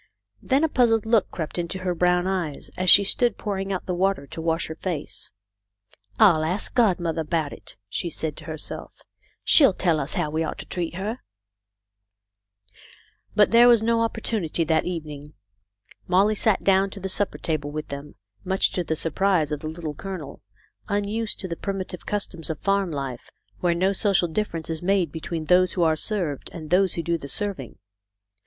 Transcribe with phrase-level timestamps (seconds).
[0.41, 3.93] Then a puzzled look crept into her brown eyes, as she stood pouring out the
[3.93, 5.29] water to wash her face."
[6.19, 9.03] I'll ask godmother about it," she said to herself."
[9.43, 11.19] She'll tell us how we ought to treat her."
[13.35, 15.33] 44 THE LITTLE COLONEL'S HOLIDAYS But there was no opportunity that evening.
[16.07, 19.67] Molly sat down to the supper table with them, much to the surprise of the
[19.69, 20.41] Little Colonel,
[20.89, 23.29] unused to the primitive customs of farm life,
[23.59, 27.19] where no social difference is made between those who are served and those who do
[27.19, 27.77] the serving.